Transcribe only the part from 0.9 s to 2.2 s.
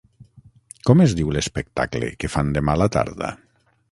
es diu l'espectacle